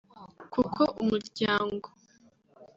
kuko 0.53 0.81
Umuryango 1.01 1.87